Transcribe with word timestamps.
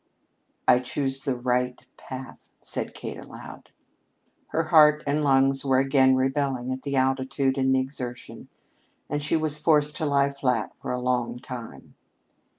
"I 0.67 0.79
choose 0.79 1.21
the 1.21 1.35
right 1.35 1.79
path," 1.95 2.49
said 2.59 2.95
Kate 2.95 3.19
aloud. 3.19 3.69
Her 4.47 4.63
heart 4.63 5.03
and 5.05 5.23
lungs 5.23 5.63
were 5.63 5.77
again 5.77 6.15
rebelling 6.15 6.71
at 6.71 6.81
the 6.81 6.95
altitude 6.95 7.55
and 7.55 7.75
the 7.75 7.81
exertion, 7.81 8.49
and 9.11 9.21
she 9.21 9.37
was 9.37 9.59
forced 9.59 9.95
to 9.97 10.07
lie 10.07 10.31
flat 10.31 10.71
for 10.81 10.91
a 10.91 10.99
long 10.99 11.37
time. 11.37 11.93